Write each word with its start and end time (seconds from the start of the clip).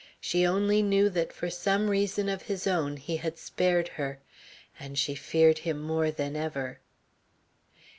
She 0.19 0.47
only 0.47 0.81
knew 0.81 1.11
that 1.11 1.31
for 1.31 1.51
some 1.51 1.87
reason 1.87 2.27
of 2.27 2.41
his 2.41 2.65
own 2.65 2.97
he 2.97 3.17
had 3.17 3.37
spared 3.37 3.87
her, 3.87 4.17
and 4.79 4.97
she 4.97 5.13
feared 5.13 5.59
him 5.59 5.79
more 5.79 6.09
than 6.09 6.35
ever. 6.35 6.79